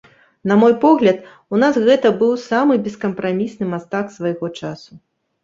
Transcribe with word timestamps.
На 0.49 0.55
мой 0.61 0.73
погляд, 0.85 1.19
у 1.55 1.59
нас 1.63 1.77
гэта 1.89 2.07
быў 2.23 2.33
самы 2.47 2.79
бескампрамісны 2.89 3.69
мастак 3.75 4.11
свайго 4.17 4.53
часу. 4.59 4.91